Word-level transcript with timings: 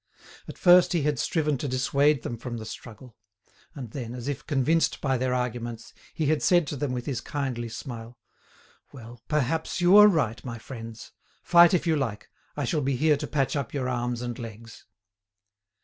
At 0.47 0.57
first 0.57 0.93
he 0.93 1.03
had 1.03 1.19
striven 1.19 1.59
to 1.59 1.67
dissuade 1.67 2.23
them 2.23 2.35
from 2.35 2.57
the 2.57 2.65
struggle; 2.65 3.15
and 3.75 3.91
then, 3.91 4.15
as 4.15 4.27
if 4.27 4.43
convinced 4.47 4.99
by 4.99 5.15
their 5.15 5.31
arguments, 5.31 5.93
he 6.15 6.25
had 6.25 6.41
said 6.41 6.65
to 6.69 6.75
them 6.75 6.91
with 6.91 7.05
his 7.05 7.21
kindly 7.21 7.69
smile: 7.69 8.17
"Well, 8.91 9.21
perhaps 9.27 9.79
you 9.79 9.95
are 9.97 10.07
right, 10.07 10.43
my 10.43 10.57
friends; 10.57 11.11
fight 11.43 11.75
if 11.75 11.85
you 11.85 11.95
like, 11.95 12.31
I 12.57 12.65
shall 12.65 12.81
be 12.81 12.95
here 12.95 13.17
to 13.17 13.27
patch 13.27 13.55
up 13.55 13.75
your 13.75 13.87
arms 13.87 14.23
and 14.23 14.39
legs." 14.39 14.87